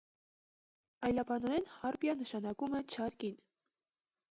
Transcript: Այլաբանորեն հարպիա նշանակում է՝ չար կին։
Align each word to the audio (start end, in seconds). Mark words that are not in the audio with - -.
Այլաբանորեն 1.07 1.69
հարպիա 1.75 2.17
նշանակում 2.23 2.81
է՝ 2.83 2.83
չար 2.97 3.21
կին։ 3.25 3.39